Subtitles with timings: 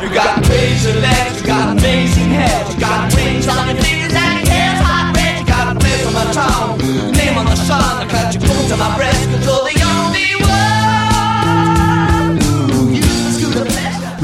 [0.00, 4.44] You got crazy legs, you got amazing head, you got rings on your fingers and
[4.44, 5.40] your hair's hot red.
[5.40, 8.72] You got a place on my tongue, name on the sun, I cut your bones
[8.72, 9.24] on my breast,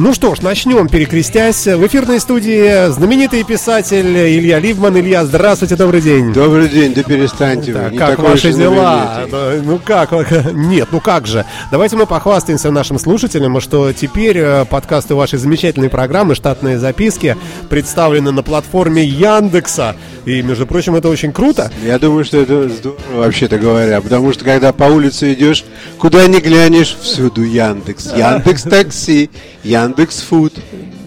[0.04, 1.64] Ну что ж, начнем, перекрестясь.
[1.64, 4.98] В эфирной студии знаменитый писатель Илья Ливман.
[4.98, 6.32] Илья, здравствуйте, добрый день.
[6.32, 7.91] Добрый день, да перестаньте Так, вы.
[7.93, 9.29] не как ваши дела?
[9.62, 10.11] Ну как?
[10.53, 11.45] Нет, ну как же.
[11.71, 17.37] Давайте мы похвастаемся нашим слушателям, что теперь э, подкасты вашей замечательной программы «Штатные записки»
[17.71, 19.95] представлены на платформе Яндекса.
[20.25, 21.71] И, между прочим, это очень круто.
[21.84, 25.64] Я думаю, что это здорово, вообще-то говоря, потому что когда по улице идешь,
[25.98, 28.12] куда ни глянешь, всюду Яндекс.
[28.17, 29.31] Яндекс такси,
[29.64, 30.54] Яндекс фуд.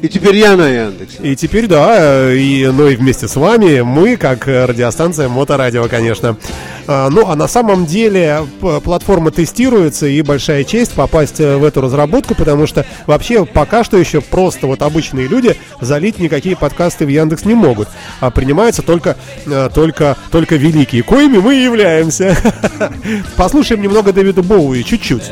[0.02, 1.18] И теперь я на Яндексе.
[1.24, 1.96] И теперь, да,
[2.30, 6.38] э, и, ну и вместе с вами мы, как э, радиостанция Моторадио, конечно.
[6.88, 8.46] А, Ну, а на самом деле
[8.84, 13.98] платформа тестируется, и большая честь попасть э, в эту разработку, потому что вообще пока что
[13.98, 17.88] еще просто вот обычные люди залить никакие подкасты в Яндекс не могут,
[18.20, 22.38] а принимаются только, э, только, только великие, коими мы и являемся.
[23.38, 25.24] Послушаем немного Дэвида Боуи, чуть-чуть.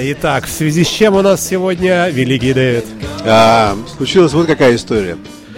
[0.00, 2.84] Итак, в связи с чем у нас сегодня великий Дэвид?
[3.24, 5.16] А, случилась вот какая история.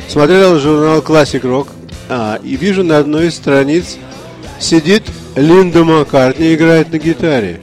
[0.09, 1.69] Смотрел журнал Classic Rock
[2.09, 3.99] а, и вижу на одной из страниц
[4.59, 5.03] сидит
[5.37, 7.61] Линда Маккартни и играет на гитаре.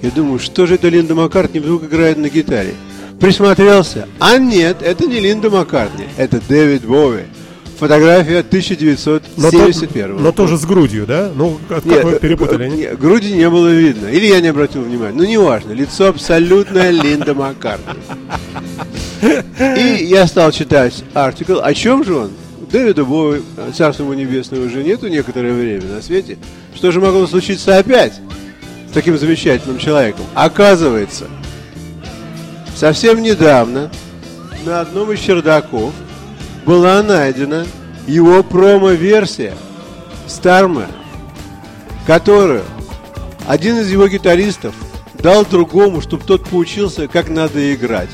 [0.00, 2.74] Я думаю, что же это Линда Маккартни вдруг играет на гитаре?
[3.20, 4.08] Присмотрелся.
[4.18, 7.24] А нет, это не Линда Маккартни, это Дэвид Боуи.
[7.78, 11.30] Фотография Но, то- 1971 но тоже с грудью, да?
[11.34, 12.68] Ну, как, как вы перепутали?
[12.70, 12.76] не?
[12.78, 14.06] не- груди не было видно.
[14.08, 15.14] Или я не обратил внимания.
[15.14, 15.72] Ну, неважно.
[15.72, 17.94] Лицо абсолютная Линда Маккартни.
[19.76, 21.58] И я стал читать артикл.
[21.62, 22.30] О чем же он?
[22.70, 23.42] Дэвида Боуи,
[23.76, 26.36] царство ему небесное, уже нету некоторое время на свете.
[26.74, 28.14] Что же могло случиться опять
[28.90, 30.24] с таким замечательным человеком?
[30.34, 31.26] Оказывается,
[32.74, 33.90] совсем недавно
[34.64, 35.92] на одном из чердаков
[36.66, 37.64] была найдена
[38.08, 39.54] его промо-версия
[40.26, 40.90] Starman,
[42.06, 42.64] которую
[43.46, 44.74] один из его гитаристов
[45.14, 48.10] дал другому, чтобы тот поучился, как надо играть.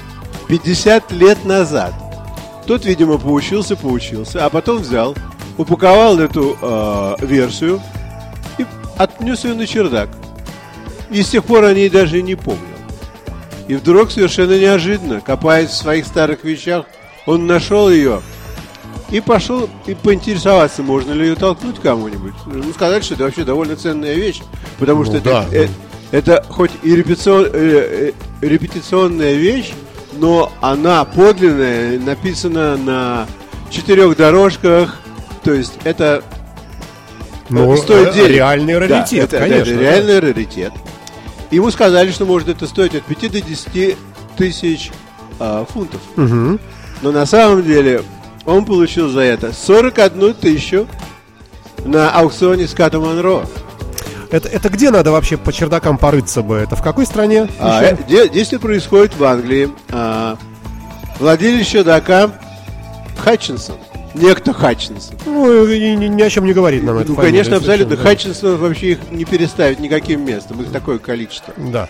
[0.48, 1.94] 50 лет назад.
[2.66, 5.16] Тот, видимо, поучился, поучился, а потом взял,
[5.56, 7.80] упаковал эту э, версию
[8.58, 8.66] и
[8.98, 10.10] отнес ее на чердак.
[11.10, 12.60] И с тех пор о ней даже не помнил.
[13.66, 16.84] И вдруг совершенно неожиданно, копаясь в своих старых вещах,
[17.26, 18.20] он нашел ее
[19.12, 22.32] и пошел и поинтересоваться, можно ли ее толкнуть кому-нибудь.
[22.46, 24.40] Ну, сказать, что это вообще довольно ценная вещь,
[24.78, 25.68] потому Ну что да, это, э,
[26.10, 28.12] это хоть и репетицион- э,
[28.42, 29.72] э, репетиционная вещь,
[30.14, 33.26] но она подлинная, написана на
[33.70, 34.98] четырех дорожках,
[35.44, 36.22] то есть это
[37.50, 38.28] Ну, стоит э, денег.
[38.30, 39.70] реальный Да, раритет, это, конечно.
[39.72, 39.80] это да.
[39.82, 40.72] реальный раритет.
[41.50, 43.96] Ему сказали, что может это стоить от 5 до 10
[44.38, 44.90] тысяч
[45.38, 46.00] а, фунтов.
[46.16, 46.58] Мгм.
[47.02, 48.02] Но на самом деле
[48.46, 50.86] он получил за это 41 тысячу
[51.84, 53.44] на аукционе Ската Монро.
[54.30, 56.56] Это, это где надо вообще по чердакам порыться бы?
[56.56, 57.48] Это в какой стране?
[57.60, 59.70] А, э, де- действие происходит в Англии.
[59.90, 60.38] А,
[61.20, 62.30] владелец чердака
[63.18, 63.76] Хатчинсон.
[64.14, 65.16] Некто Хатчинсон.
[65.26, 67.10] Ну, и ни, ни о чем не говорит нам это.
[67.10, 67.96] Ну, конечно, абсолютно.
[67.96, 70.62] Хатчинсон вообще их не переставить никаким местом.
[70.62, 71.52] Их такое количество.
[71.56, 71.88] Да.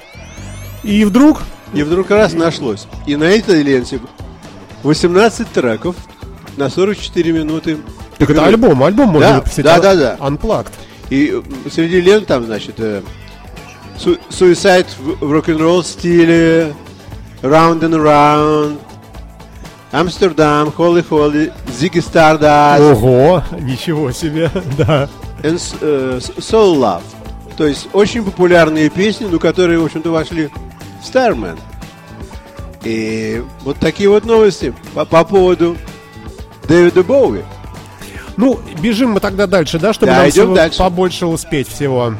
[0.82, 1.42] И вдруг
[1.72, 2.86] И вдруг раз нашлось.
[3.06, 4.00] И на этой ленте
[4.82, 5.94] 18 треков
[6.56, 7.78] на 44 минуты.
[8.18, 9.64] Так это альбом, альбом можно Да, выпустить.
[9.64, 10.16] да, а- да, да.
[10.20, 10.68] Unplugged.
[11.10, 11.40] И
[11.70, 13.02] среди лент там, значит, э,
[13.98, 16.72] Су- Suicide в, в рок-н-ролл стиле,
[17.42, 18.78] Round and Round,
[19.90, 25.08] Амстердам, Holy Holy, Ziggy Stardust, Ого, ничего себе, да.
[25.42, 27.02] and э, S- Soul Love.
[27.58, 31.58] То есть очень популярные песни, ну, которые, в общем-то, вошли в Starman.
[32.84, 35.76] И вот такие вот новости по, по поводу
[36.72, 37.42] Дэвида Боуи.
[38.38, 40.78] Ну, бежим мы тогда дальше, да, чтобы Да, нам всего дальше.
[40.78, 42.14] побольше успеть всего.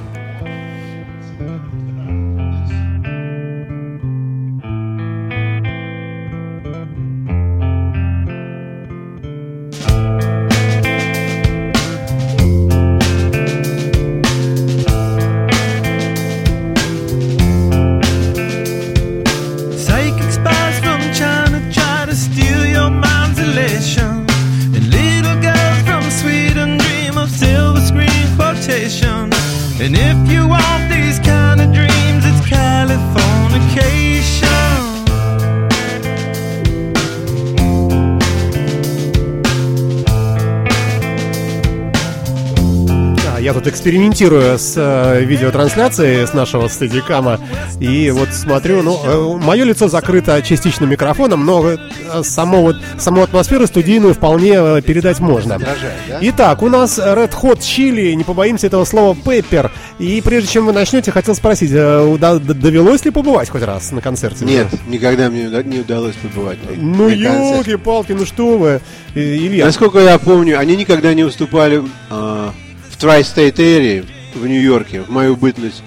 [43.86, 47.40] Экспериментирую с э, видеотрансляцией с нашего стадикама
[47.80, 51.76] и вот смотрю, ну, мое лицо закрыто частично микрофоном, но э,
[52.22, 55.58] само вот, саму атмосферу студийную вполне э, передать можно.
[55.58, 55.74] Да?
[56.20, 59.68] Итак, у нас Red Hot Chili, не побоимся этого слова, Pepper.
[59.98, 63.90] И прежде чем вы начнете, хотел спросить, э, уда- д- довелось ли побывать хоть раз
[63.90, 64.44] на концерте?
[64.44, 66.58] Нет, никогда мне не удалось побывать.
[66.70, 68.80] на- Ну, елки-палки, ну что вы,
[69.14, 69.66] Э, Илья.
[69.66, 72.71] Насколько я помню, они никогда не выступали а, в
[73.02, 75.82] Tri-State Area в Нью-Йорке, в мою бытность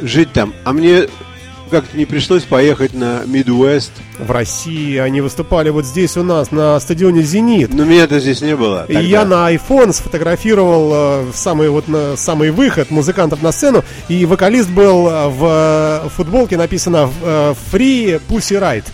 [0.00, 0.54] жить там.
[0.64, 1.08] А мне
[1.70, 3.90] как-то не пришлось поехать на Midwest.
[4.18, 7.74] В России они выступали вот здесь у нас, на стадионе «Зенит».
[7.74, 8.84] Но меня-то здесь не было.
[8.88, 9.00] И тогда.
[9.00, 14.70] я на iPhone сфотографировал э, самый вот на самый выход музыкантов на сцену, и вокалист
[14.70, 18.84] был э, в э, футболке написано э, Free Pussy Riot.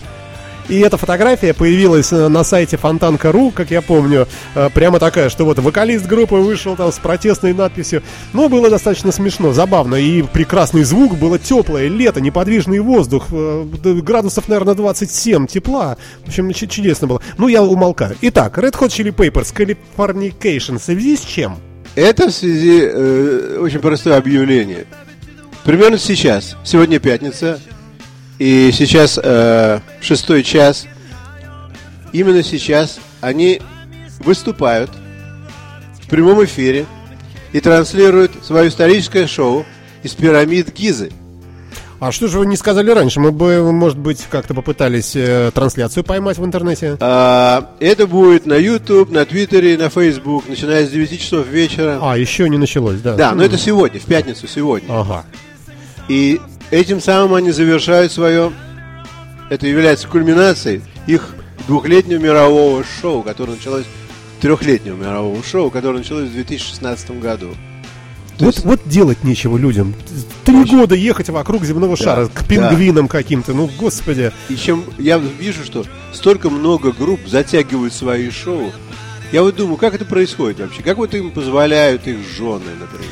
[0.69, 5.43] И эта фотография появилась э, на сайте фонтанка.ру, как я помню, э, прямо такая, что
[5.45, 8.01] вот вокалист группы вышел там с протестной надписью.
[8.31, 13.65] Ну, было достаточно смешно, забавно, и прекрасный звук, было теплое лето, неподвижный воздух, э,
[14.01, 15.97] градусов, наверное, 27 тепла.
[16.23, 17.21] В общем, чудесно было.
[17.37, 18.15] Ну, я умолкаю.
[18.21, 21.57] Итак, Red Hot Chili Peppers, Californication, в связи с чем?
[21.95, 24.85] Это в связи э, очень простое объявление.
[25.63, 26.55] Примерно сейчас.
[26.63, 27.59] Сегодня пятница.
[28.39, 30.85] И сейчас э, шестой час.
[32.11, 33.61] Именно сейчас они
[34.19, 34.91] выступают
[36.01, 36.85] в прямом эфире
[37.51, 39.65] и транслируют свое историческое шоу
[40.03, 41.11] из пирамид Гизы.
[41.99, 43.21] А что же вы не сказали раньше?
[43.21, 46.97] Мы бы, может быть, как-то попытались э, трансляцию поймать в интернете.
[46.99, 51.99] А, это будет на YouTube, на Твиттере, на Facebook, начиная с 9 часов вечера.
[52.01, 53.15] А, еще не началось, да?
[53.15, 54.87] Да, но это сегодня, в пятницу сегодня.
[54.89, 55.23] Ага.
[56.09, 56.41] И
[56.73, 58.51] этим самым они завершают свое,
[59.49, 61.35] это является кульминацией их
[61.67, 63.85] двухлетнего мирового шоу, которое началось,
[64.41, 67.49] трехлетнего мирового шоу, которое началось в 2016 году.
[68.37, 69.93] То Вот, есть- вот делать нечего людям.
[70.43, 73.53] Три года ехать вокруг земного шара к пингвинам каким-то.
[73.53, 74.31] Ну, господи.
[74.49, 78.71] И чем я вижу, что столько много групп затягивают свои шоу,
[79.31, 80.81] я вот думаю, как это происходит вообще?
[80.81, 83.07] Как вот им позволяют их жены, например,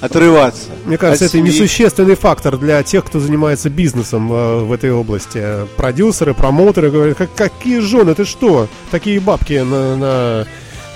[0.00, 0.68] отрываться?
[0.84, 1.52] Мне кажется, это семьи?
[1.52, 5.66] несущественный фактор для тех, кто занимается бизнесом э, в этой области.
[5.76, 8.68] Продюсеры, промоутеры говорят, как, какие жены, ты что?
[8.90, 10.46] Такие бабки на, на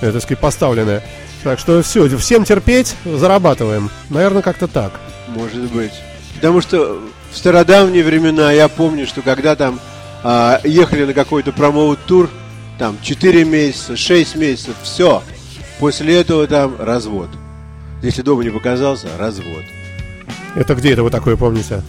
[0.01, 1.01] э, так сказать, поставлены.
[1.43, 3.89] Так что все, всем терпеть, зарабатываем.
[4.09, 4.99] Наверное, как-то так.
[5.29, 5.93] Может быть.
[6.35, 6.99] Потому что
[7.31, 9.79] в стародавние времена я помню, что когда там
[10.23, 12.29] а, ехали на какой-то промоут-тур,
[12.77, 15.23] там 4 месяца, 6 месяцев, все.
[15.79, 17.29] После этого там развод.
[18.01, 19.63] Если дома не показался, развод.
[20.55, 21.81] Это где это вы такое помните?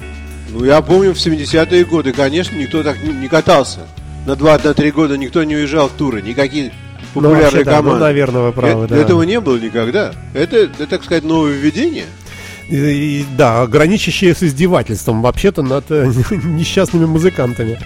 [0.51, 3.81] Ну, я помню, в 70-е годы, конечно, никто так не, не катался.
[4.27, 6.73] На 2-3 года никто не уезжал в туры, никакие
[7.15, 8.01] Ну, популярные вообще, да, ну, команды.
[8.01, 8.97] наверное, вы правы, Э- да.
[8.97, 10.13] Этого не было никогда.
[10.35, 12.05] Это, это, так сказать, нововведение.
[12.69, 17.79] И- да, граничащие с издевательством вообще-то над э, несчастными музыкантами.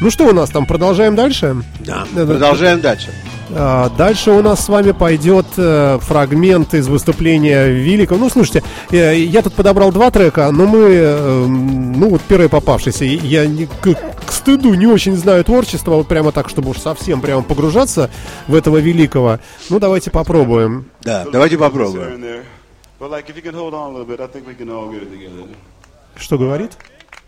[0.00, 1.56] Ну что у нас там, продолжаем дальше?
[1.80, 2.04] Да.
[2.12, 2.32] Да, да.
[2.32, 3.10] Продолжаем дальше.
[3.54, 8.18] А, Дальше у нас с вами пойдет э, фрагмент из выступления великого.
[8.20, 13.04] Ну, слушайте, э, я тут подобрал два трека, но мы, э, ну, вот первый попавшийся.
[13.04, 13.94] Я не- к,
[14.26, 18.10] к стыду не очень знаю творчество, вот прямо так, чтобы уж совсем прямо погружаться
[18.48, 19.38] в этого великого.
[19.68, 20.86] Ну, давайте попробуем.
[21.02, 22.20] Да, давайте попробуем.
[26.16, 26.72] Что говорит?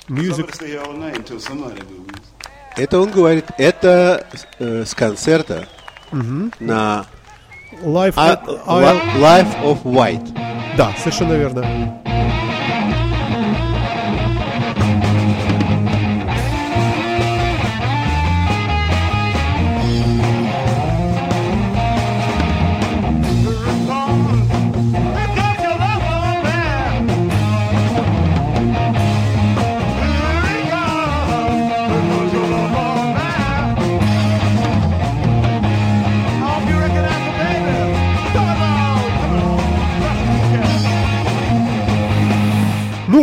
[0.09, 0.47] Music.
[2.76, 4.26] Это он говорит, это
[4.59, 5.66] э, с концерта
[6.61, 7.05] на
[7.83, 8.37] Life, А-
[8.81, 10.37] Li- Life of White.
[10.77, 11.65] Да, совершенно верно.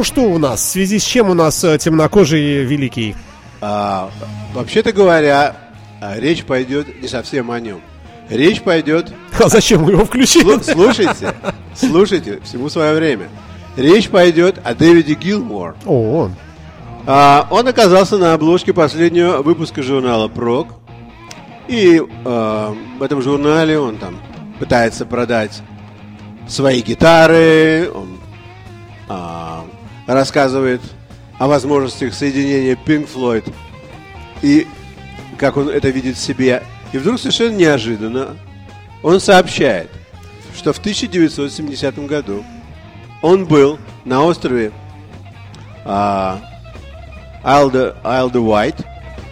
[0.01, 0.61] Ну что у нас?
[0.61, 3.15] В связи с чем у нас э, темнокожий великий?
[3.61, 4.09] А,
[4.51, 5.55] вообще-то говоря,
[6.01, 7.81] а, речь пойдет не совсем о нем.
[8.27, 9.13] Речь пойдет...
[9.39, 10.43] А зачем вы его включили?
[10.43, 11.35] Слу- Слушайте,
[11.75, 13.29] слушайте, всему свое время.
[13.77, 15.75] Речь пойдет о Дэвиде Гилмор.
[15.85, 16.31] О,
[17.05, 20.69] А, он оказался на обложке последнего выпуска журнала Прок.
[21.67, 24.19] И а, в этом журнале он там
[24.57, 25.61] пытается продать
[26.47, 28.17] свои гитары, он
[29.07, 29.60] а,
[30.07, 30.81] рассказывает
[31.39, 33.51] о возможностях соединения Pink Floyd
[34.41, 34.67] и
[35.37, 36.63] как он это видит в себе.
[36.93, 38.37] И вдруг совершенно неожиданно
[39.01, 39.89] он сообщает,
[40.55, 42.43] что в 1970 году
[43.21, 44.71] он был на острове
[45.85, 46.39] а,
[47.43, 47.71] Isle
[48.03, 48.85] de White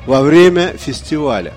[0.07, 1.53] во время фестиваля.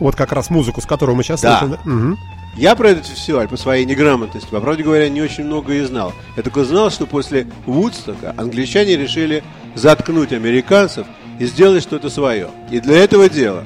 [0.00, 1.58] Вот как раз музыку, с которой мы сейчас Да.
[1.60, 1.76] слышим.
[1.76, 1.90] да?
[1.90, 2.18] Мгм.
[2.56, 6.12] Я про этот фестиваль по своей неграмотности, по правде говоря, не очень много и знал.
[6.36, 9.42] Я только знал, что после Вудстока англичане решили
[9.74, 11.06] заткнуть американцев
[11.40, 12.50] и сделать что-то свое.
[12.70, 13.64] И для этого дела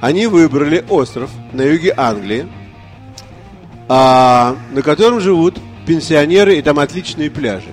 [0.00, 2.48] они выбрали остров на юге Англии,
[3.88, 7.68] а, на котором живут пенсионеры и там отличные пляжи.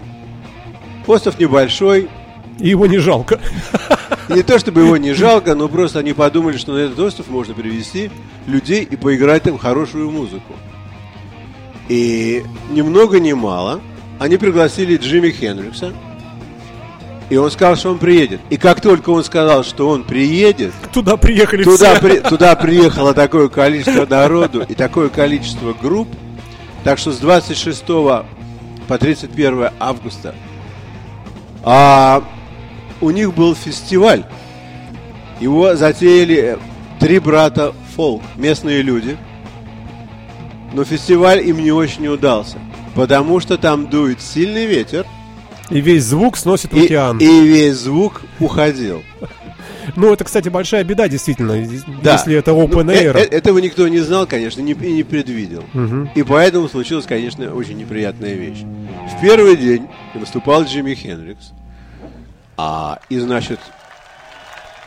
[1.08, 2.10] Остров небольшой,
[2.60, 3.40] И его не жалко.
[4.30, 7.54] не то чтобы его не жалко, но просто они подумали, что на этот остров можно
[7.54, 8.12] привезти
[8.48, 10.54] людей и поиграть там хорошую музыку.
[11.88, 13.82] И ни много ни мало
[14.20, 15.94] они пригласили Джимми Хендрикса.
[17.30, 18.42] И он сказал, что он приедет.
[18.50, 22.02] И как только он сказал, что он приедет, Туда приехали туда, все.
[22.02, 26.08] при- туда приехало такое количество народу и такое количество групп.
[26.84, 28.26] Так что с 26 по
[29.00, 30.34] 31 августа
[31.64, 32.24] а,
[33.02, 34.24] у них был фестиваль.
[35.40, 36.58] Его затеяли э,
[37.00, 39.18] три брата фолк, местные люди.
[40.74, 42.58] Но фестиваль им не очень удался.
[42.96, 45.06] Потому что там дует сильный ветер,
[45.70, 47.18] И весь звук сносит в и, океан.
[47.20, 49.04] и весь звук уходил.
[49.96, 51.54] Ну, это, кстати, большая беда, действительно.
[52.04, 52.14] Да.
[52.14, 53.16] Если это open Ну, air.
[53.18, 55.64] э- этого никто не знал, конечно, не- и не предвидел.
[56.14, 58.60] И поэтому случилась, конечно, очень неприятная вещь.
[59.18, 61.54] В первый день выступал Джимми Хендрикс.
[62.62, 63.58] А, и, значит,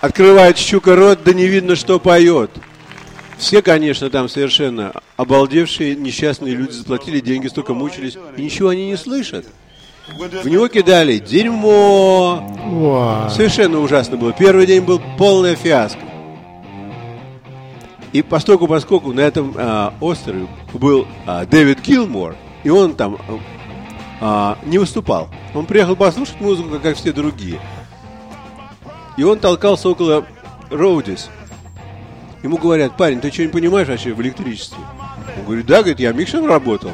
[0.02, 2.50] открывает щука рот, да не видно, что поет.
[3.38, 8.98] Все, конечно, там совершенно обалдевшие, несчастные люди заплатили деньги, столько мучились, и ничего они не
[8.98, 9.46] слышат.
[10.44, 13.30] В него кидали дерьмо.
[13.34, 14.34] Совершенно ужасно было.
[14.34, 16.02] Первый день был полная фиаско.
[18.12, 23.16] И поскольку, поскольку на этом а, острове был а, Дэвид Гилмор, и он там
[24.24, 25.28] а, не выступал.
[25.52, 27.60] Он приехал послушать музыку, как все другие.
[29.16, 30.24] И он толкался около
[30.70, 31.28] Роудис.
[32.44, 34.78] Ему говорят, парень, ты что не понимаешь вообще в электричестве?
[35.38, 36.92] Он говорит, да, говорит, я микшером работал.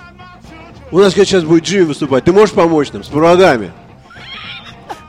[0.91, 3.73] У нас сейчас будет Джимми выступать, ты можешь помочь нам с проводами?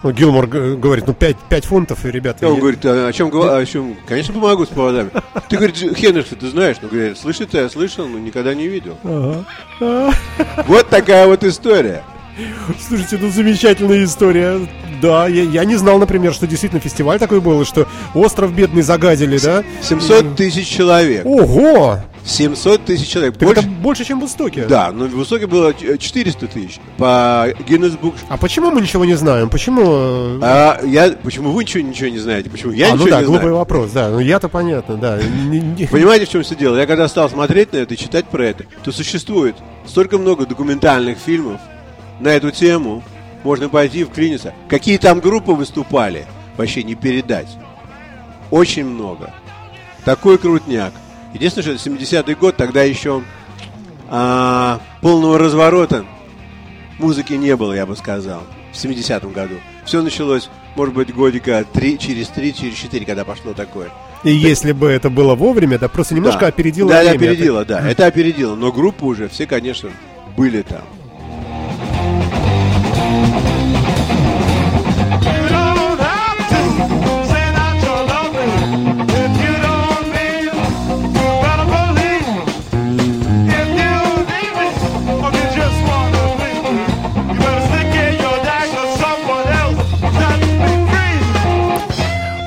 [0.01, 2.48] Ну, Гилмор говорит, ну 5, 5 фунтов, и, ребята.
[2.48, 3.98] Он я- говорит, а о чем, о чем?
[4.08, 5.10] Конечно, помогу с проводами.
[5.50, 6.77] Ты, говорит, Хенрикса, ты знаешь?
[6.82, 8.98] Ну, говорит, слышит, я слышал, но никогда не видел.
[10.68, 12.03] Вот такая вот история.
[12.88, 14.60] Слушайте, ну замечательная история.
[15.01, 18.81] Да, я, я не знал, например, что действительно фестиваль такой был, и что остров бедный
[18.81, 19.63] загадили, да?
[19.81, 21.25] 700 тысяч человек.
[21.25, 22.00] Ого!
[22.25, 23.38] 700 тысяч человек.
[23.38, 24.65] Так Больше- это больше, чем в Истоке.
[24.67, 26.79] Да, но в высоке было ч- 400 тысяч.
[26.98, 28.13] По Гиннес Бук.
[28.27, 29.50] А почему мы ничего не знаем?
[29.50, 29.84] Почему...
[29.84, 32.50] э, А я, почему вы ничего, ничего не знаете?
[32.50, 33.55] Почему я а, ну ничего да, не глупый знаю?
[33.55, 34.10] вопрос, да.
[34.10, 35.17] Ну я-то понятно, да.
[35.89, 36.75] Понимаете, в чем все дело?
[36.75, 39.55] Я когда стал смотреть на это и читать про это, то существует
[39.88, 41.60] столько много документальных фильмов
[42.19, 43.03] на эту тему.
[43.43, 44.53] Можно пойти в Клиниса.
[44.67, 46.25] Какие там группы выступали,
[46.57, 47.47] вообще не передать.
[48.51, 49.33] Очень много.
[50.03, 50.93] Такой крутняк.
[51.33, 53.21] Единственное, что 70-й год, тогда еще
[54.09, 56.05] а, полного разворота
[56.97, 58.43] музыки не было, я бы сказал.
[58.73, 59.55] В 70-м году.
[59.85, 63.89] Все началось, может быть, годика 3, через 3, через 4, когда пошло такое.
[64.23, 66.47] И если бы это было вовремя, да, просто немножко Да.
[66.47, 67.15] опередило Да, время.
[67.15, 67.89] опередило, да.
[67.89, 68.55] Это опередило.
[68.55, 69.89] Но группы уже все, конечно,
[70.35, 70.81] были там.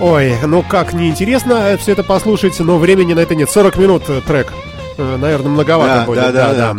[0.02, 3.48] Ой, ну как неинтересно все это послушать, но времени на это нет.
[3.48, 4.52] 40 минут э, трек.
[4.98, 6.20] Э, Наверное, многовато Да, будет.
[6.20, 6.76] да, да, да.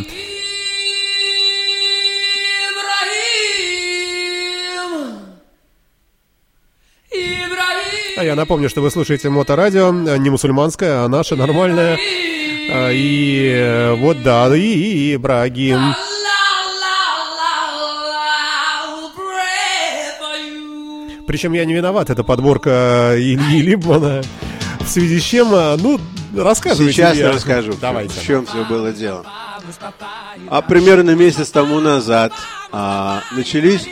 [8.18, 11.98] А я напомню, что вы слушаете моторадио, э, не мусульманское, а наше нормальное.
[12.92, 15.94] И вот да, и, и Ибрагим.
[21.28, 24.22] Причем я не виноват, это подборка Ильи Либмана.
[24.82, 26.00] В связи с чем, э, ну,
[26.36, 26.94] рассказывайте.
[26.94, 28.20] Сейчас я расскажу, Давайте.
[28.20, 29.26] в чем все было дело.
[30.50, 32.34] А примерно месяц тому назад
[32.74, 33.88] а, начались,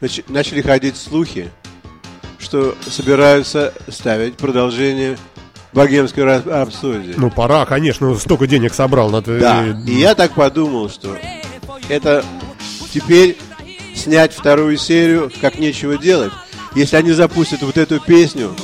[0.00, 1.50] нач- начали ходить слухи,
[2.38, 5.16] что собираются ставить продолжение
[5.72, 7.14] богемской рап- рапсодии.
[7.16, 9.10] Ну, пора, конечно, столько денег собрал.
[9.10, 11.16] Надо, Да, э, и я так подумал, что
[11.88, 12.24] это
[12.92, 13.36] теперь
[13.94, 16.32] снять вторую серию, как нечего делать.
[16.76, 18.54] Если они запустят вот эту песню,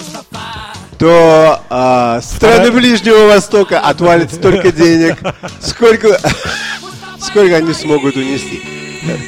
[0.99, 5.17] то а, страны Ближнего Востока отвалят столько денег,
[5.61, 6.21] сколько,
[7.19, 8.63] сколько они смогут унести.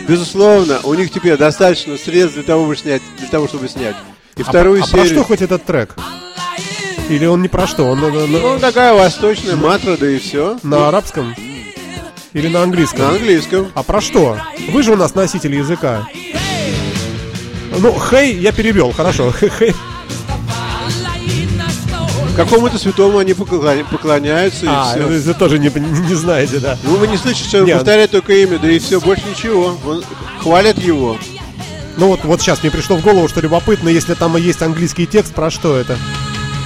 [0.07, 3.97] Безусловно, у них теперь достаточно средств для того, чтобы снять, для того, чтобы снять.
[4.37, 5.15] И А вторую про- а про серию.
[5.17, 5.97] что хоть этот трек?
[7.09, 7.85] Или он не про что?
[7.85, 10.59] Он на- на- Ну, такая восточная матра, да и все.
[10.63, 11.35] на арабском?
[12.35, 13.01] Или на английском?
[13.01, 13.69] На английском.
[13.75, 14.39] А про что?
[14.69, 16.07] Вы же у нас носитель языка.
[17.79, 19.33] Ну, хей, я перевел, хорошо.
[19.59, 19.75] Хей.
[22.37, 25.03] Какому-то святому они поклоня- поклоняются и А, все.
[25.07, 26.77] вы тоже не, не знаете, да.
[26.83, 27.77] Ну, вы не слышите, что он Нет.
[27.77, 29.79] повторяет только имя, да и все, больше ничего.
[29.87, 30.03] Он
[30.41, 31.17] хвалят его.
[31.97, 35.07] Ну вот, вот сейчас мне пришло в голову, что любопытно, если там и есть английский
[35.07, 35.97] текст, про что это?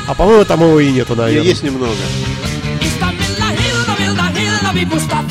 [0.07, 1.49] А по-моему, там его и нету, И наверное.
[1.49, 1.93] Есть немного.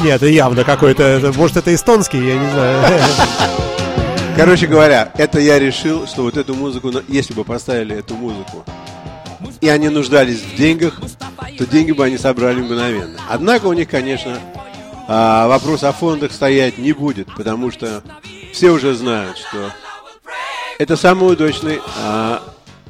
[0.03, 2.83] Нет, это явно какой-то, может, это эстонский, я не знаю.
[4.37, 8.63] Короче говоря, это я решил, что вот эту музыку, на- если бы поставили эту музыку,
[9.61, 11.01] и они нуждались в деньгах,
[11.57, 13.19] то деньги бы они собрали мгновенно.
[13.29, 14.37] Однако у них, конечно,
[15.07, 18.03] а, вопрос о фондах стоять не будет, потому что
[18.53, 19.71] все уже знают, что
[20.77, 22.43] это самый удачный а,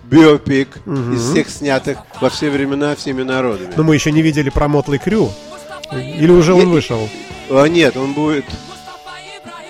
[0.04, 0.78] биопик
[1.14, 3.72] из всех снятых во все времена всеми народами.
[3.78, 5.32] Но мы еще не видели про Мотлey Крю.
[5.94, 7.10] Или уже он Я- вышел?
[7.50, 8.44] А, нет, он будет...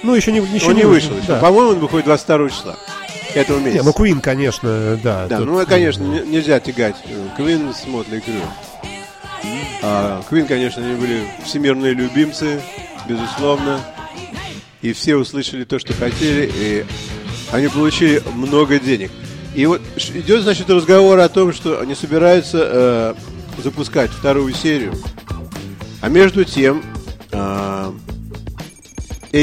[0.04, 1.28] Ну, еще не, еще он не вышел еще.
[1.28, 1.40] Да.
[1.40, 2.76] По-моему, он выходит 22 числа
[3.34, 3.84] этого Не, месяца.
[3.84, 5.28] ну Queen, конечно, да.
[5.28, 6.96] Да, тут- ну, конечно, не- нельзя тягать
[7.36, 8.42] Квин с Мотли Крю.
[9.82, 12.62] А Квин, конечно, они были всемирные любимцы,
[13.08, 13.80] безусловно.
[14.82, 16.86] И все услышали то, что хотели, и
[17.52, 19.12] они получили много денег.
[19.56, 19.82] И вот
[20.14, 23.14] идет, значит, разговор о том, что они собираются э,
[23.64, 24.94] запускать вторую серию.
[26.02, 26.84] А между тем,
[27.32, 27.94] а,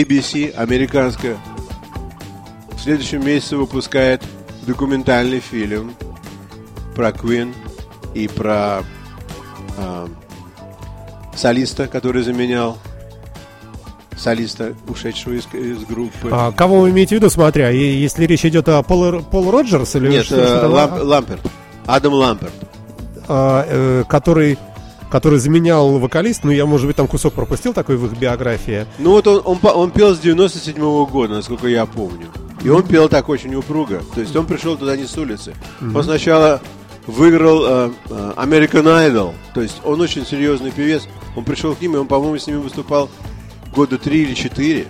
[0.03, 1.37] ABC, американская,
[2.77, 4.23] в следующем месяце выпускает
[4.67, 5.95] документальный фильм
[6.97, 7.55] про Queen
[8.15, 8.83] и про
[9.79, 10.09] а,
[11.35, 12.79] солиста, который заменял
[14.17, 16.29] солиста, ушедшего из, из группы.
[16.31, 20.09] А кого вы имеете в виду, смотря, если речь идет о Пол, Пол Роджерс или
[20.09, 21.41] Нет, что- э, что-то- Ламп- Ламперт.
[21.87, 22.53] Адам Ламперт.
[23.29, 24.59] а, э, который,
[25.15, 28.85] который заменял вокалист, ну я, может быть, там кусок пропустил такой в их биографии.
[28.99, 30.75] Ну вот он, он, он пел с 97
[31.07, 32.27] года, насколько я помню.
[32.65, 34.03] И он пел так очень упруго.
[34.13, 35.55] То есть он пришел туда не с улицы.
[35.81, 36.61] Он сначала
[37.07, 39.35] выиграл э, э, American Idol.
[39.55, 41.07] То есть он очень серьезный певец.
[41.37, 43.09] Он пришел к ним, и он, по-моему, с ними выступал
[43.73, 44.89] года три или четыре.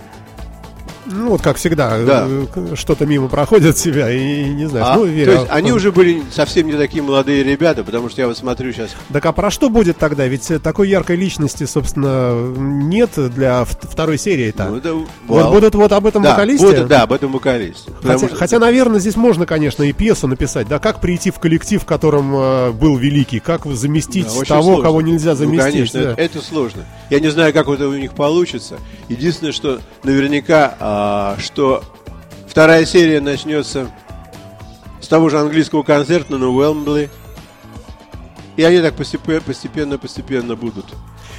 [1.07, 2.27] Ну, вот как всегда, Да.
[2.27, 5.31] э, что-то мимо проходит себя, и не знаю, А, ну, то верю.
[5.33, 8.91] есть они уже были совсем не такие молодые ребята, потому что я вот смотрю сейчас.
[9.13, 10.25] Так а про что будет тогда?
[10.27, 14.65] Ведь э, такой яркой личности, собственно, нет для второй серии-то.
[14.65, 15.53] Ну, это вот вау.
[15.53, 16.65] будут вот об этом да, вокалисте?
[16.65, 17.91] будут, да, об этом вокалисте.
[18.01, 21.81] Хотя, что- хотя, наверное, здесь можно, конечно, и пьесу написать, да, как прийти в коллектив,
[21.83, 24.83] в котором э, был великий, как заместить Да, того, сложно.
[24.83, 25.71] кого нельзя Ну, заместить.
[25.73, 26.11] конечно, да.
[26.13, 26.85] это, это сложно.
[27.09, 28.77] Я не знаю, как это у них получится.
[29.09, 30.94] Единственное, что наверняка, а,
[31.39, 31.83] что
[32.47, 33.91] вторая серия начнется
[35.01, 37.09] с того же английского концерта на Уэлмбли.
[38.57, 40.85] И они так постепенно, постепенно, постепенно будут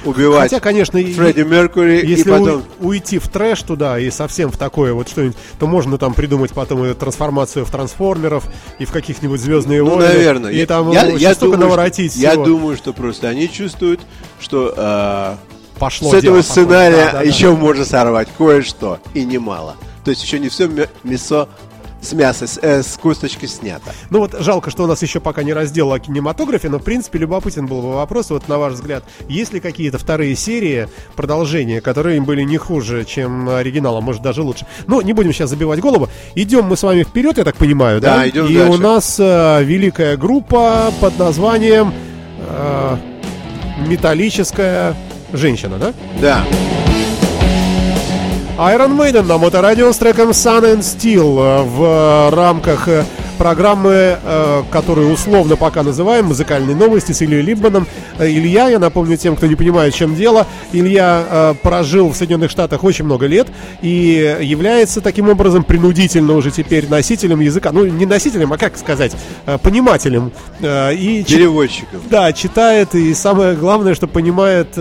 [0.05, 2.63] убивать Хотя, конечно, и- Фредди Меркури и Если потом...
[2.79, 6.51] у- уйти в трэш туда и совсем в такое вот что-нибудь, то можно там придумать
[6.51, 8.43] потом и трансформацию в трансформеров
[8.77, 10.05] и в каких-нибудь звездные Ну, войны.
[10.13, 10.51] наверное.
[10.51, 12.45] И там я, я столько думаю, наворотить что, я всего.
[12.45, 14.01] думаю, что просто они чувствуют,
[14.39, 15.37] что а,
[15.79, 17.21] Пошло с этого дело, сценария Да, да, да.
[17.23, 19.75] еще можно сорвать кое-что, и немало.
[20.03, 20.69] То есть еще не все
[21.03, 21.47] мясо
[21.99, 23.91] с мяса, с, э, с косточки снято.
[24.11, 27.17] Ну вот жалко, что у нас еще пока не раздел о кинематографе, но в принципе
[27.19, 32.21] любопытен был бы вопрос, вот на ваш взгляд, есть ли какие-то вторые серии, продолжения, которые
[32.21, 34.65] были не хуже, чем оригинал, а может даже лучше.
[34.85, 36.07] Но не будем сейчас забивать голову.
[36.35, 38.17] Идем мы с вами вперед, я так понимаю, да?
[38.17, 38.71] Да, идем И дальше.
[38.71, 41.91] у нас э, великая группа под названием
[42.47, 42.97] э,
[43.87, 44.95] «Металлическая
[45.33, 45.93] женщина», да?
[46.21, 46.43] Да.
[48.57, 53.03] Iron Maiden на моторадио с треком Sun and Steel э, в рамках э,
[53.37, 57.87] программы, э, которую условно пока называем «Музыкальные новости» с Ильей Либманом.
[58.17, 62.51] Э, Илья, я напомню тем, кто не понимает, чем дело, Илья э, прожил в Соединенных
[62.51, 63.47] Штатах очень много лет
[63.81, 69.13] и является таким образом принудительно уже теперь носителем языка, ну не носителем, а как сказать,
[69.61, 70.31] понимателем.
[70.59, 72.01] И Переводчиком.
[72.09, 74.77] да, читает и самое главное, что понимает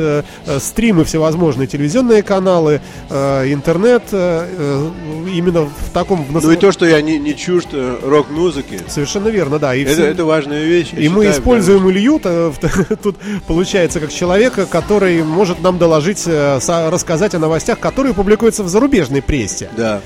[0.59, 6.25] стримы всевозможные, телевизионные каналы, интернет, именно в таком...
[6.31, 7.99] Ну и то, что я не, не чужд э,
[8.47, 9.75] рок-музыки, Совершенно верно, да.
[9.75, 10.89] И, это, все- это важная вещь.
[10.93, 16.23] и мы считаю, используем Илью то- в- тут, получается, как человека, который может нам доложить,
[16.27, 16.59] э,
[16.91, 19.69] рассказать о новостях, которые публикуются в зарубежной прессе.
[19.77, 20.01] Да.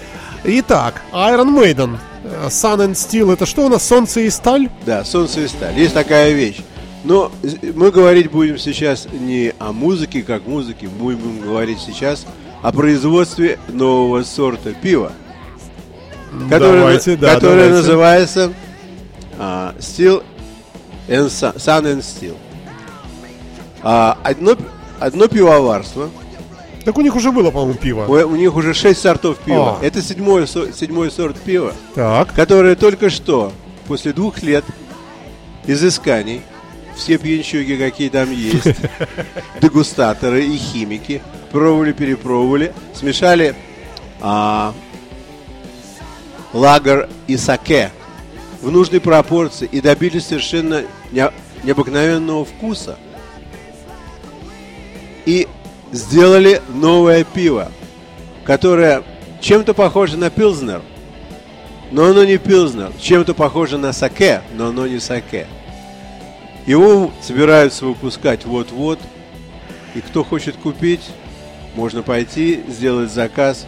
[0.44, 1.96] Итак, Iron Maiden.
[2.24, 3.86] э, Sun and Steel это что у нас?
[3.86, 4.68] Солнце и сталь?
[4.86, 5.78] Да, солнце и сталь.
[5.78, 6.58] Есть такая вещь.
[7.04, 7.32] Но
[7.74, 12.26] мы говорить будем сейчас не о музыке как музыке, мы будем говорить сейчас
[12.62, 15.12] о производстве нового сорта пива,
[16.48, 17.74] которое, Давайте, да, которое давайте.
[17.76, 18.52] называется
[19.38, 20.22] а, Steel
[21.08, 22.36] and Sun, Sun and Steel.
[23.82, 24.56] А, одно,
[24.98, 26.10] одно пивоварство,
[26.84, 28.04] Так у них уже было, по-моему, пиво.
[28.06, 29.78] у, у них уже шесть сортов пива.
[29.80, 29.84] А.
[29.84, 31.72] Это седьмой, со- седьмой сорт пива.
[31.94, 32.32] Так.
[32.34, 33.52] которые только что,
[33.86, 34.64] после двух лет
[35.66, 36.42] изысканий,
[36.96, 38.66] все пьянчуги, какие там есть,
[39.62, 43.54] дегустаторы и химики, пробовали, перепробовали, смешали
[44.20, 44.74] а,
[46.52, 47.90] лагер и саке
[48.60, 51.30] в нужной пропорции и добились совершенно не-
[51.64, 52.98] необыкновенного вкуса.
[55.26, 55.48] И
[55.92, 57.70] сделали новое пиво,
[58.44, 59.02] которое
[59.40, 60.82] чем-то похоже на пилзнер,
[61.90, 62.92] но оно не пилзнер.
[63.00, 65.46] Чем-то похоже на саке, но оно не саке.
[66.66, 68.98] Его собираются выпускать вот-вот.
[69.94, 71.00] И кто хочет купить,
[71.74, 73.66] можно пойти, сделать заказ.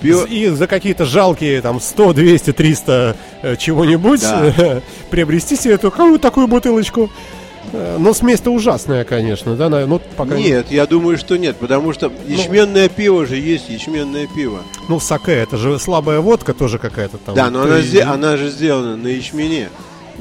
[0.00, 0.24] Пиво...
[0.24, 4.80] И за какие-то жалкие там 100, 200, 300 э, чего-нибудь Да.
[5.10, 7.10] приобрести себе эту какую такую бутылочку.
[7.72, 9.68] Э, Но смесь-то ужасная, конечно, да?
[9.68, 10.36] Ну, пока...
[10.36, 14.60] Нет, я думаю, что нет, потому что ячменное пиво же есть ячменное пиво.
[14.88, 17.34] Ну, саке, это же слабая водка тоже какая-то там.
[17.34, 19.68] Да, но То она, она же сделана на ячмене.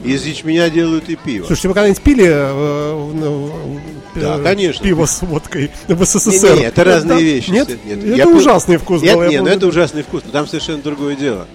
[0.04, 1.46] Из ячменя делают и пиво.
[1.48, 4.84] Слушайте, вы когда-нибудь пили э, в- Да, э, конечно.
[4.84, 6.54] пиво с водкой в СССР?
[6.54, 7.22] Не, не, это разные Да?
[7.24, 7.50] вещи.
[7.50, 7.70] Нет?
[7.86, 9.24] Нет, это я пил- ужасный вкус Нет, был.
[9.24, 11.48] я не, ну это ужасный вкус, но там совершенно другое дело.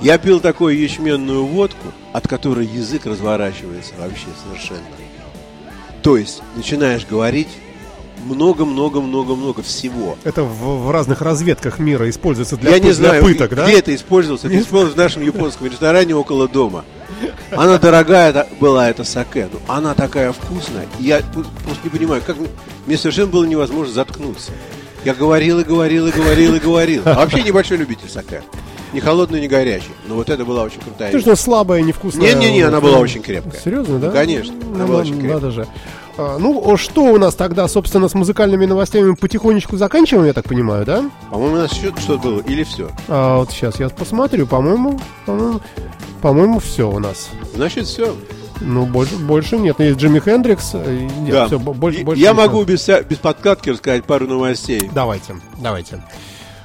[0.00, 4.80] Я пил такую ячменную водку, от которой язык разворачивается вообще совершенно.
[6.02, 7.48] То есть начинаешь говорить
[8.26, 10.16] много-много-много-много всего.
[10.24, 13.56] Это в, в разных разведках мира используется для, Я пы- не для знаю, пыток, где
[13.56, 13.70] да?
[13.70, 14.44] это использовалось.
[14.44, 16.84] Это использовалось в нашем японском ресторане около дома.
[17.50, 19.48] Она дорогая была, эта саке.
[19.52, 20.86] но она такая вкусная.
[20.98, 22.36] Я просто не понимаю, как
[22.86, 24.52] мне, совершенно было невозможно заткнуться.
[25.04, 27.02] Я говорил и говорил и говорил и говорил.
[27.04, 28.42] А вообще небольшой любитель саке.
[28.92, 29.90] Не холодный, не горячий.
[30.06, 32.32] Но вот это была очень крутая Ты что, слабая, невкусная?
[32.32, 33.60] Не-не-не, она была ну, очень крепкая.
[33.60, 34.06] Серьезно, да?
[34.06, 35.34] Ну, конечно, она была очень крепкая.
[35.34, 35.66] Надо же.
[36.16, 40.44] А, ну, что у нас тогда, собственно, с музыкальными новостями мы потихонечку заканчиваем, я так
[40.44, 41.10] понимаю, да?
[41.30, 42.40] По-моему, у нас еще что-то было.
[42.42, 42.90] Или все.
[43.08, 45.60] А, вот сейчас я посмотрю, по-моему, по-моему,
[46.22, 47.30] по-моему, все у нас.
[47.54, 48.14] Значит, все.
[48.60, 49.80] Ну, больше, больше нет.
[49.80, 50.70] Есть Джимми Хендрикс.
[50.74, 51.58] э, Нет, Да.
[51.58, 54.88] бо- больше, И- больше Я могу без, без подкатки рассказать пару новостей.
[54.94, 56.02] Давайте, давайте.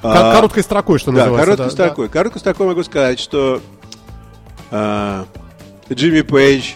[0.02, 1.44] А, Ко- Короткой строкой, что Да, называется.
[1.44, 2.08] короткой да, строкой.
[2.08, 3.60] Короткой строкой могу сказать, что
[4.70, 5.26] а,
[5.92, 6.74] Джимми Пейдж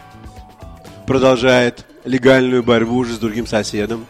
[1.06, 4.06] продолжает легальную борьбу уже с другим соседом.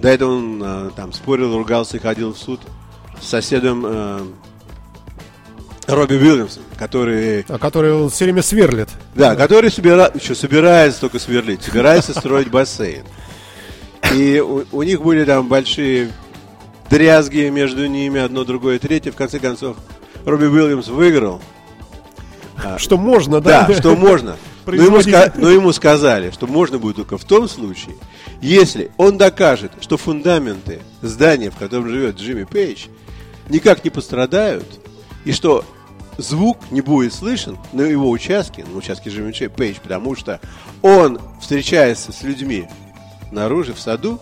[0.00, 2.60] До этого он а, там спорил, ругался и ходил в суд
[3.20, 4.26] с соседом а,
[5.86, 7.44] Робби Уильямсом, который.
[7.48, 8.88] А Который он все время сверлит.
[9.14, 13.04] да, который собира- еще собирается только сверлить, собирается строить бассейн.
[14.14, 16.10] И у, у них были там большие
[16.90, 19.10] дрязги между ними, одно, другое, третье.
[19.12, 19.76] В конце концов,
[20.24, 21.40] Робби Уильямс выиграл.
[22.78, 23.66] Что можно, да?
[23.66, 24.36] Да, что можно.
[24.66, 25.12] Но ему, Производитель.
[25.12, 27.94] ска- но ему сказали, что можно будет только в том случае,
[28.40, 32.86] если он докажет, что фундаменты здания, в котором живет Джимми Пейдж,
[33.48, 34.66] никак не пострадают,
[35.24, 35.64] и что
[36.18, 40.40] звук не будет слышен на его участке, на участке Джимми Пейдж, потому что
[40.82, 42.66] он встречается с людьми
[43.30, 44.18] наружу, в саду,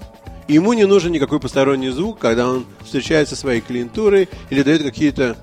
[0.46, 4.82] и ему не нужен никакой посторонний звук, когда он встречается со своей клиентурой или дает
[4.82, 5.38] какие-то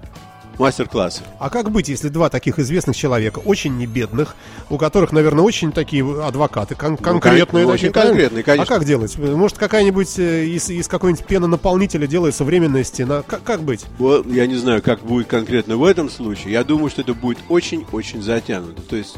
[0.62, 1.24] мастер-классы.
[1.40, 4.36] А как быть, если два таких известных человека, очень не бедных,
[4.70, 8.64] у которых, наверное, очень такие адвокаты, кон- конкретные ну, такие, очень конкретные, конечно.
[8.64, 9.18] А как делать?
[9.18, 13.24] Может, какая-нибудь э, из, из какой-нибудь пенонаполнителя делается временная стена?
[13.24, 13.86] Как, как быть?
[13.98, 16.54] Вот, я не знаю, как будет конкретно в этом случае.
[16.54, 18.82] Я думаю, что это будет очень-очень затянуто.
[18.84, 19.18] То есть,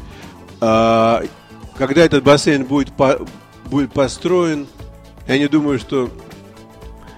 [0.60, 1.22] а,
[1.76, 3.20] когда этот бассейн будет, по-
[3.66, 4.66] будет построен,
[5.28, 6.10] я не думаю, что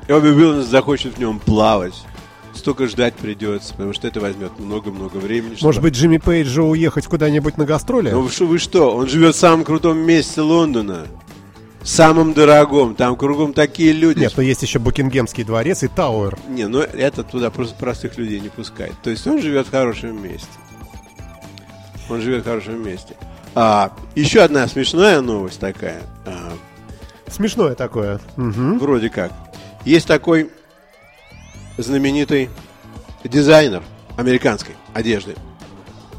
[0.09, 1.95] Робби Уилланс захочет в нем плавать.
[2.66, 5.55] Столько ждать придется, потому что это возьмет много-много времени.
[5.55, 8.11] чтобы- Может быть, Джимми Пейджу уехать куда-нибудь на гастроли?
[8.11, 8.92] Ну вы что, вы что?
[8.96, 11.07] Он живет в самом крутом месте Лондона.
[11.85, 12.96] Самом дорогом.
[12.96, 14.18] Там кругом такие люди.
[14.18, 16.37] Нет, но есть еще Букингемский дворец и Тауэр.
[16.48, 18.94] Не, ну это туда просто простых людей не пускает.
[19.00, 20.48] То есть он живет в хорошем месте.
[22.11, 23.14] Он живет в хорошем месте.
[23.55, 26.02] А, еще одна смешная новость такая.
[26.24, 26.52] а,
[27.31, 28.18] Смешное такое.
[28.35, 28.81] Мгм.
[28.81, 29.31] вроде как.
[29.85, 30.50] Есть такой
[31.77, 32.51] знаменитый
[33.25, 33.83] дизайнер
[34.17, 35.35] американской одежды.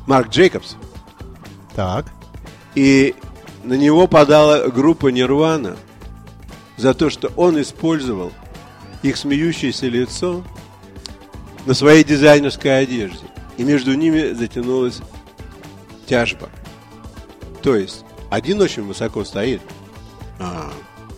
[0.06, 0.76] Марк Джейкобс.
[1.76, 2.06] Так.
[2.76, 3.16] И
[3.64, 5.78] на него подала группа Нирвана
[6.78, 8.32] за то, что он использовал
[9.04, 10.44] их смеющееся лицо
[11.66, 13.26] на своей дизайнерской одежде.
[13.58, 15.00] и между ними затянулась
[16.06, 16.50] тяжба.
[17.64, 19.62] То есть, один очень высоко стоит.
[20.40, 20.72] А,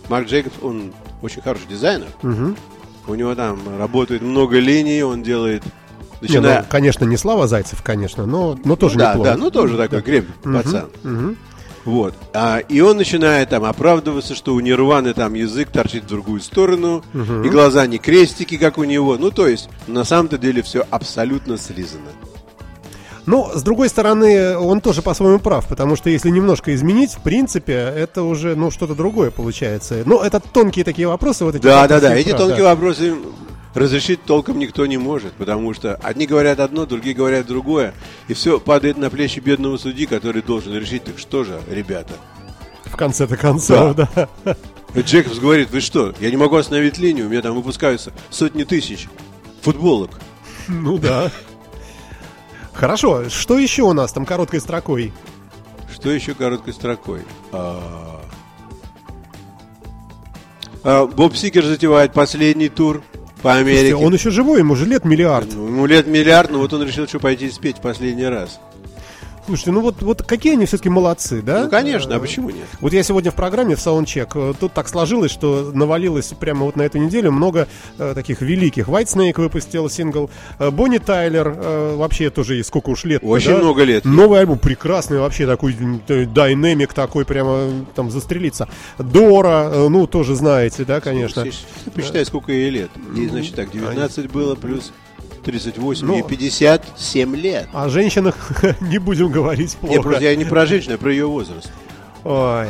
[0.07, 2.07] Марк Джейкобс, он очень хороший дизайнер.
[3.09, 5.63] У него там работает много линий, он делает...
[6.21, 9.31] Не, начиная- ну, конечно, не Слава Зайцев, конечно, но, но тоже да, неплохо.
[9.31, 10.85] да, ну тоже такой крепкий Мгм, пацан.
[11.03, 11.37] мгм.
[11.85, 12.13] Вот.
[12.33, 17.03] А, и он начинает там оправдываться, что у Нирваны там язык торчит в другую сторону,
[17.13, 19.17] и глаза не крестики, как у него.
[19.17, 22.09] Ну, то есть, на самом-то деле все абсолютно слизано.
[23.29, 27.73] Но, с другой стороны, он тоже по-своему прав, потому что если немножко изменить, в принципе,
[27.73, 30.01] это уже, ну, что-то другое получается.
[30.03, 32.17] Но это тонкие такие вопросы, вот эти Да, да, да.
[32.17, 32.73] и Эти прав, тонкие да.
[32.73, 33.13] вопросы
[33.75, 37.93] разрешить толком никто не может, потому что одни говорят одно, другие говорят другое,
[38.27, 42.13] и все падает на плечи бедного судьи, который должен решить, так что же, ребята.
[42.85, 44.27] В конце-то концов, да.
[44.97, 49.07] Джекобс говорит, вы что, я не могу остановить линию, у меня там выпускаются сотни тысяч
[49.61, 50.19] футболок.
[50.67, 51.31] Ну да.
[52.79, 55.11] Хорошо, что еще у нас там короткой строкой?
[55.93, 57.23] Что еще короткой строкой?
[57.51, 58.21] А,
[60.85, 63.03] а, Боб Сикер затевает последний тур
[63.41, 63.95] по Америке.
[63.95, 65.49] Он еще живой, ему же лет миллиард.
[65.53, 68.61] Ну, ему лет миллиард, но вот он решил, что пойти спеть в последний раз.
[69.49, 71.63] Слушайте, ну вот, вот какие они все-таки молодцы, да?
[71.63, 72.67] Ну, конечно, а Э, почему нет?
[72.81, 76.75] Вот я сегодня в программе в Soundcheck, э, тут так сложилось, что навалилось прямо вот
[76.75, 78.87] на эту неделю много э, таких великих.
[78.87, 83.23] White Snake выпустил сингл, э, Бонни Тайлер, э, вообще тоже и сколько уж лет.
[83.23, 84.05] Очень много лет.
[84.05, 85.75] Новый альбом прекрасный, вообще такой
[86.07, 88.69] дайнамик такой, прямо там застрелиться.
[88.99, 91.41] Дора, э, ну тоже знаете, да, конечно.
[91.41, 91.63] Слушай,
[91.95, 92.91] Посчитай, сколько ей лет.
[93.15, 94.91] Ей, значит, так, 19 было, плюс
[95.51, 96.13] 38, Ну.
[96.15, 97.67] ей 57 лет.
[97.73, 98.35] О женщинах
[98.81, 99.95] не будем говорить плохо.
[99.95, 101.71] Не, просто я не про женщину, а про ее возраст.
[102.23, 102.67] Ой,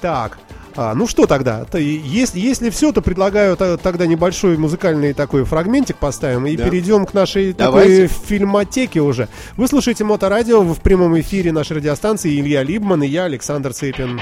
[0.00, 0.38] так.
[0.74, 1.64] А, ну что тогда?
[1.66, 6.56] То и Если, если все, то предлагаю та- тогда небольшой музыкальный такой фрагментик поставим и
[6.56, 6.64] Да.
[6.64, 8.08] перейдем к нашей Давайте.
[8.08, 9.28] такой фильмотеке уже.
[9.58, 14.18] Вы слушаете Моторадио в прямом эфире нашей радиостанции Илья Либман и я, Александр Цыпин.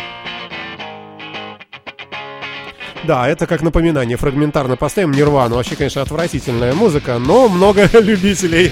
[3.05, 5.57] Да, это как напоминание, фрагментарно поставим Нирвану.
[5.57, 8.71] Вообще, конечно, отвратительная музыка, но много любителей.